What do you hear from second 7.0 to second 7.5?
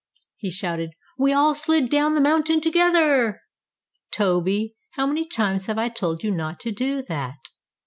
that!"